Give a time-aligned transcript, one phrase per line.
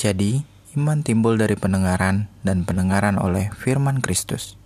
[0.00, 0.40] Jadi,
[0.80, 4.56] iman timbul dari pendengaran dan pendengaran oleh firman Kristus.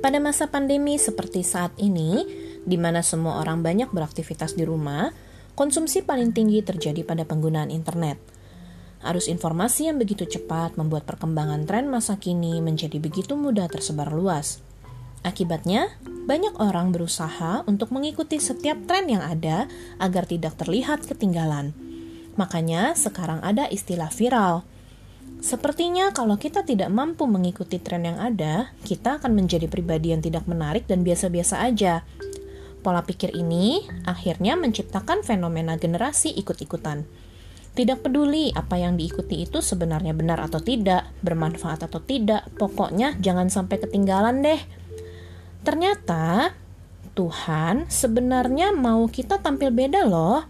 [0.00, 2.24] Pada masa pandemi seperti saat ini,
[2.64, 5.12] di mana semua orang banyak beraktivitas di rumah,
[5.52, 8.31] konsumsi paling tinggi terjadi pada penggunaan internet.
[9.02, 14.62] Arus informasi yang begitu cepat membuat perkembangan tren masa kini menjadi begitu mudah tersebar luas.
[15.26, 15.90] Akibatnya,
[16.26, 21.74] banyak orang berusaha untuk mengikuti setiap tren yang ada agar tidak terlihat ketinggalan.
[22.38, 24.66] Makanya, sekarang ada istilah viral
[25.42, 30.46] Sepertinya kalau kita tidak mampu mengikuti tren yang ada, kita akan menjadi pribadi yang tidak
[30.46, 32.06] menarik dan biasa-biasa aja.
[32.78, 37.02] Pola pikir ini akhirnya menciptakan fenomena generasi ikut-ikutan.
[37.72, 43.48] Tidak peduli apa yang diikuti itu sebenarnya benar atau tidak, bermanfaat atau tidak, pokoknya jangan
[43.48, 44.60] sampai ketinggalan deh.
[45.64, 46.52] Ternyata
[47.16, 50.44] Tuhan sebenarnya mau kita tampil beda loh.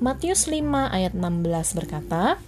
[0.00, 2.40] Matius 5 ayat 16 berkata,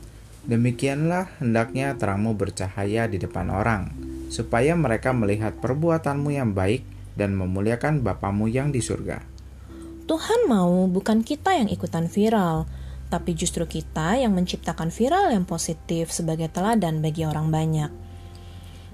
[0.48, 3.92] Demikianlah hendaknya terangmu bercahaya di depan orang,
[4.33, 6.81] supaya mereka melihat perbuatanmu yang baik
[7.12, 9.20] dan memuliakan Bapamu yang di surga.
[10.09, 12.64] Tuhan mau bukan kita yang ikutan viral,
[13.09, 17.91] tapi justru kita yang menciptakan viral yang positif sebagai teladan bagi orang banyak.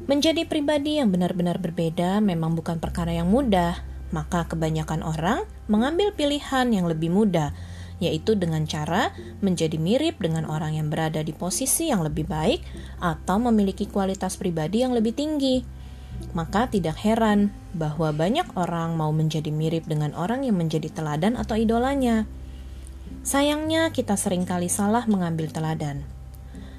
[0.04, 3.78] Menjadi pribadi yang benar-benar berbeda memang bukan perkara yang mudah,
[4.14, 7.50] maka kebanyakan orang mengambil pilihan yang lebih mudah,
[8.02, 12.62] yaitu dengan cara menjadi mirip dengan orang yang berada di posisi yang lebih baik
[13.02, 15.62] atau memiliki kualitas pribadi yang lebih tinggi.
[16.34, 21.58] Maka tidak heran bahwa banyak orang mau menjadi mirip dengan orang yang menjadi teladan atau
[21.58, 22.26] idolanya.
[23.24, 26.04] Sayangnya kita sering kali salah mengambil teladan.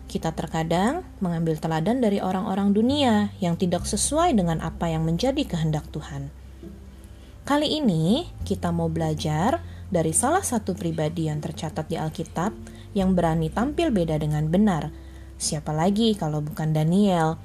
[0.05, 5.89] Kita terkadang mengambil teladan dari orang-orang dunia yang tidak sesuai dengan apa yang menjadi kehendak
[5.89, 6.29] Tuhan.
[7.49, 12.53] Kali ini kita mau belajar dari salah satu pribadi yang tercatat di Alkitab
[12.94, 14.94] yang berani tampil beda dengan benar.
[15.41, 17.41] Siapa lagi kalau bukan Daniel?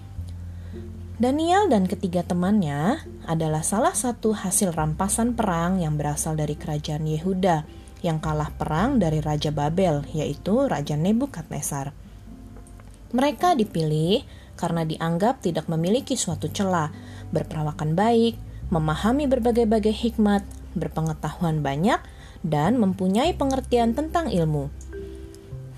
[1.16, 7.80] Daniel dan ketiga temannya adalah salah satu hasil rampasan perang yang berasal dari kerajaan Yehuda
[8.00, 11.93] yang kalah perang dari Raja Babel, yaitu Raja Nebukadnezar.
[13.11, 14.22] Mereka dipilih
[14.55, 16.93] karena dianggap tidak memiliki suatu celah,
[17.33, 18.37] berperawakan baik,
[18.71, 20.47] memahami berbagai-bagai hikmat,
[20.78, 21.99] berpengetahuan banyak,
[22.47, 24.71] dan mempunyai pengertian tentang ilmu.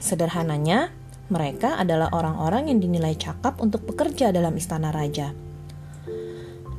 [0.03, 0.91] Sederhananya,
[1.33, 5.33] mereka adalah orang-orang yang dinilai cakap untuk bekerja dalam istana raja.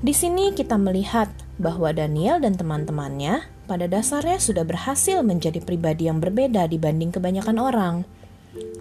[0.03, 6.19] Di sini kita melihat bahwa Daniel dan teman-temannya pada dasarnya sudah berhasil menjadi pribadi yang
[6.19, 7.95] berbeda dibanding kebanyakan orang.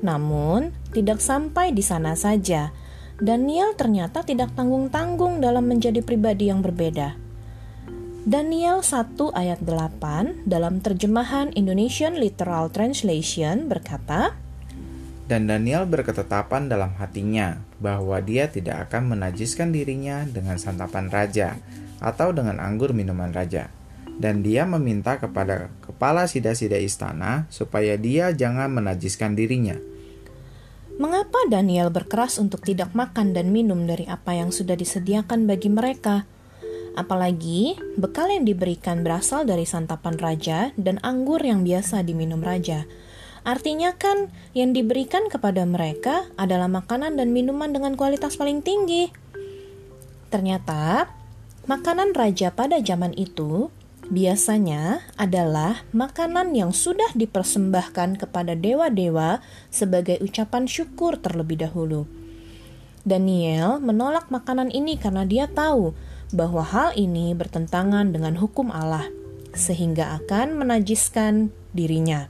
[0.03, 2.75] Namun, tidak sampai di sana saja.
[3.22, 7.15] Daniel ternyata tidak tanggung-tanggung dalam menjadi pribadi yang berbeda.
[8.22, 14.38] Daniel 1 ayat 8 dalam terjemahan Indonesian Literal Translation berkata,
[15.26, 21.59] Dan Daniel berketetapan dalam hatinya bahwa dia tidak akan menajiskan dirinya dengan santapan raja
[21.99, 23.70] atau dengan anggur minuman raja.
[24.20, 29.76] Dan dia meminta kepada kepala sida-sida istana supaya dia jangan menajiskan dirinya.
[31.00, 36.28] Mengapa Daniel berkeras untuk tidak makan dan minum dari apa yang sudah disediakan bagi mereka?
[36.92, 42.84] Apalagi bekal yang diberikan berasal dari santapan raja dan anggur yang biasa diminum raja.
[43.42, 49.10] Artinya kan yang diberikan kepada mereka adalah makanan dan minuman dengan kualitas paling tinggi.
[50.28, 51.10] Ternyata
[51.66, 53.72] makanan raja pada zaman itu
[54.12, 59.40] biasanya adalah makanan yang sudah dipersembahkan kepada dewa-dewa
[59.72, 62.04] sebagai ucapan syukur terlebih dahulu.
[63.08, 65.96] Daniel menolak makanan ini karena dia tahu
[66.36, 69.08] bahwa hal ini bertentangan dengan hukum Allah,
[69.56, 72.28] sehingga akan menajiskan dirinya.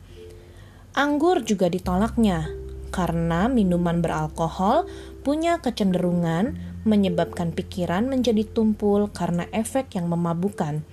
[0.94, 2.46] Anggur juga ditolaknya
[2.94, 4.86] karena minuman beralkohol
[5.26, 10.84] punya kecenderungan menyebabkan pikiran menjadi tumpul karena efek yang memabukkan.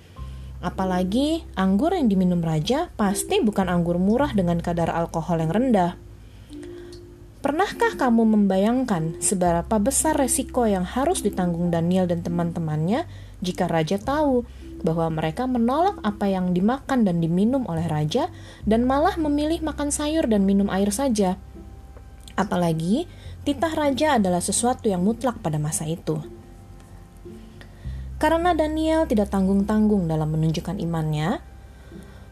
[0.60, 5.96] Apalagi anggur yang diminum raja pasti bukan anggur murah dengan kadar alkohol yang rendah.
[7.40, 13.08] Pernahkah kamu membayangkan seberapa besar resiko yang harus ditanggung Daniel dan teman-temannya
[13.40, 14.44] jika raja tahu
[14.84, 18.28] bahwa mereka menolak apa yang dimakan dan diminum oleh raja
[18.68, 21.40] dan malah memilih makan sayur dan minum air saja?
[22.36, 23.08] Apalagi
[23.48, 26.39] titah raja adalah sesuatu yang mutlak pada masa itu.
[28.20, 31.40] Karena Daniel tidak tanggung-tanggung dalam menunjukkan imannya,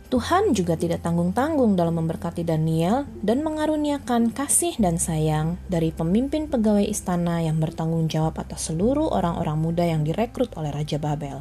[0.09, 6.85] Tuhan juga tidak tanggung-tanggung dalam memberkati Daniel dan mengaruniakan kasih dan sayang dari pemimpin pegawai
[6.85, 11.41] istana yang bertanggung jawab atas seluruh orang-orang muda yang direkrut oleh Raja Babel.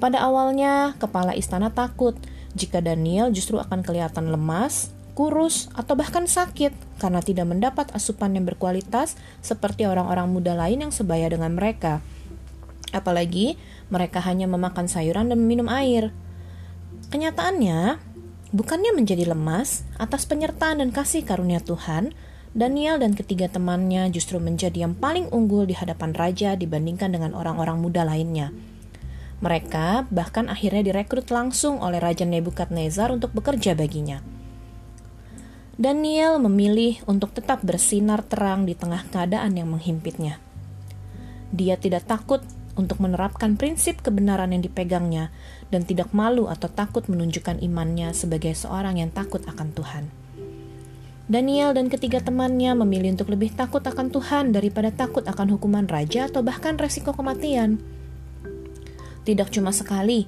[0.00, 2.16] Pada awalnya, kepala istana takut
[2.56, 8.48] jika Daniel justru akan kelihatan lemas, kurus, atau bahkan sakit karena tidak mendapat asupan yang
[8.48, 12.00] berkualitas seperti orang-orang muda lain yang sebaya dengan mereka.
[12.90, 13.54] Apalagi
[13.90, 16.10] mereka hanya memakan sayuran dan minum air.
[17.10, 17.98] Kenyataannya,
[18.54, 22.14] bukannya menjadi lemas atas penyertaan dan kasih karunia Tuhan,
[22.50, 27.78] Daniel dan ketiga temannya justru menjadi yang paling unggul di hadapan raja dibandingkan dengan orang-orang
[27.78, 28.50] muda lainnya.
[29.40, 34.20] Mereka bahkan akhirnya direkrut langsung oleh Raja Nebukadnezar untuk bekerja baginya.
[35.80, 40.36] Daniel memilih untuk tetap bersinar terang di tengah keadaan yang menghimpitnya.
[41.56, 42.44] Dia tidak takut
[42.80, 45.28] untuk menerapkan prinsip kebenaran yang dipegangnya
[45.68, 50.04] dan tidak malu atau takut menunjukkan imannya sebagai seorang yang takut akan Tuhan.
[51.30, 56.26] Daniel dan ketiga temannya memilih untuk lebih takut akan Tuhan daripada takut akan hukuman raja
[56.26, 57.78] atau bahkan resiko kematian.
[59.22, 60.26] Tidak cuma sekali,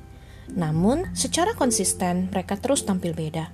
[0.55, 3.51] namun secara konsisten mereka terus tampil beda.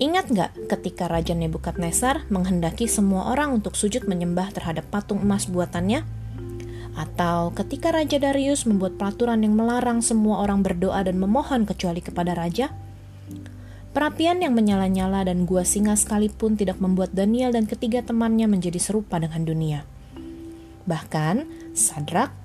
[0.00, 6.08] Ingat nggak ketika Raja Nebukadnezar menghendaki semua orang untuk sujud menyembah terhadap patung emas buatannya?
[7.00, 12.36] Atau ketika Raja Darius membuat peraturan yang melarang semua orang berdoa dan memohon kecuali kepada
[12.36, 12.68] raja?
[13.96, 19.16] Perapian yang menyala-nyala dan gua singa sekalipun tidak membuat Daniel dan ketiga temannya menjadi serupa
[19.16, 19.88] dengan dunia.
[20.84, 22.36] Bahkan, Sadrak,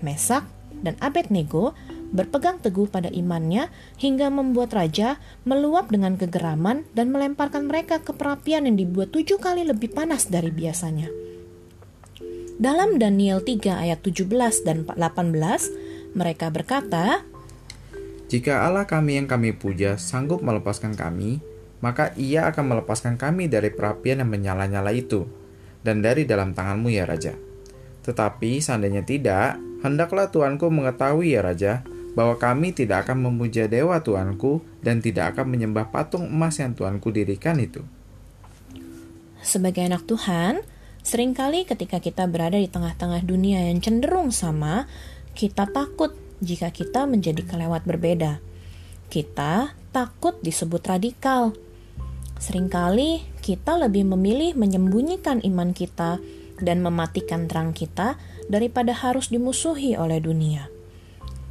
[0.00, 0.48] Mesak,
[0.80, 1.76] dan Abednego
[2.10, 3.68] berpegang teguh pada imannya
[4.00, 9.62] hingga membuat raja meluap dengan kegeraman dan melemparkan mereka ke perapian yang dibuat tujuh kali
[9.62, 11.06] lebih panas dari biasanya.
[12.60, 15.00] Dalam Daniel 3 ayat 17 dan 18,
[16.12, 17.24] mereka berkata,
[18.28, 21.40] Jika Allah kami yang kami puja sanggup melepaskan kami,
[21.80, 25.24] maka ia akan melepaskan kami dari perapian yang menyala-nyala itu,
[25.80, 27.32] dan dari dalam tanganmu ya Raja.
[28.04, 31.80] Tetapi seandainya tidak, hendaklah Tuanku mengetahui ya Raja,
[32.12, 37.08] bahwa kami tidak akan memuja dewa Tuanku dan tidak akan menyembah patung emas yang Tuanku
[37.08, 37.80] dirikan itu.
[39.40, 40.60] Sebagai anak Tuhan,
[41.00, 44.84] Seringkali ketika kita berada di tengah-tengah dunia yang cenderung sama,
[45.32, 46.12] kita takut
[46.44, 48.40] jika kita menjadi kelewat berbeda.
[49.08, 51.56] Kita takut disebut radikal.
[52.40, 56.20] Seringkali kita lebih memilih menyembunyikan iman kita
[56.60, 60.68] dan mematikan terang kita daripada harus dimusuhi oleh dunia.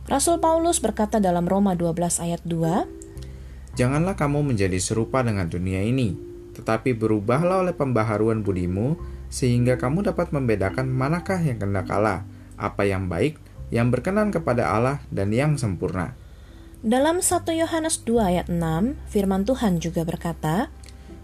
[0.10, 6.18] Rasul Paulus berkata dalam Roma 12 ayat 2, Janganlah kamu menjadi serupa dengan dunia ini,
[6.58, 12.26] tetapi berubahlah oleh pembaharuan budimu sehingga kamu dapat membedakan manakah yang kena Allah,
[12.58, 13.38] apa yang baik,
[13.70, 16.18] yang berkenan kepada Allah, dan yang sempurna.
[16.82, 20.74] Dalam 1 Yohanes 2 ayat 6, firman Tuhan juga berkata,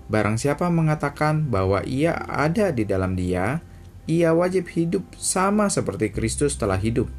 [0.06, 3.66] Barang siapa mengatakan bahwa ia ada di dalam dia,
[4.06, 7.10] ia wajib hidup sama seperti Kristus telah hidup.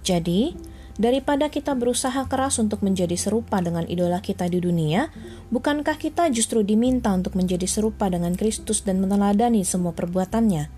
[0.00, 0.56] Jadi,
[0.92, 5.08] Daripada kita berusaha keras untuk menjadi serupa dengan idola kita di dunia,
[5.48, 10.68] bukankah kita justru diminta untuk menjadi serupa dengan Kristus dan meneladani semua perbuatannya?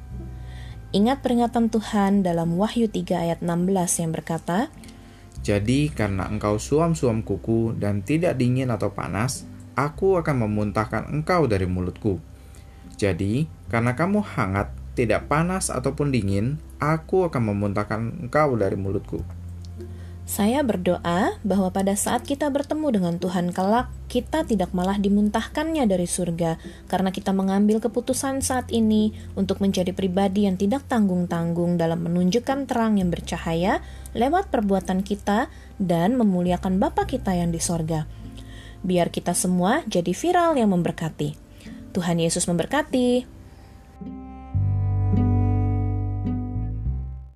[0.95, 3.75] Ingat peringatan Tuhan dalam Wahyu 3 ayat 16
[4.07, 4.71] yang berkata,
[5.43, 9.43] Jadi karena engkau suam-suam kuku dan tidak dingin atau panas,
[9.75, 12.23] aku akan memuntahkan engkau dari mulutku.
[12.95, 19.27] Jadi, karena kamu hangat, tidak panas ataupun dingin, aku akan memuntahkan engkau dari mulutku.
[20.25, 26.09] Saya berdoa bahwa pada saat kita bertemu dengan Tuhan kelak, kita tidak malah dimuntahkannya dari
[26.09, 26.57] surga
[26.89, 32.97] karena kita mengambil keputusan saat ini untuk menjadi pribadi yang tidak tanggung-tanggung dalam menunjukkan terang
[32.97, 33.85] yang bercahaya
[34.17, 38.09] lewat perbuatan kita dan memuliakan Bapa kita yang di sorga.
[38.81, 41.37] Biar kita semua jadi viral yang memberkati.
[41.93, 43.29] Tuhan Yesus memberkati.